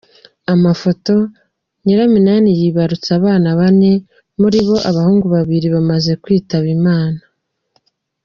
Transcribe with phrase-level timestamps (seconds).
[0.53, 1.15] Amafoto:
[1.83, 3.91] Nyiraminani yibarutse abana bane,
[4.39, 7.19] muri bo abahungu babiri bamaze kwitaba Imana.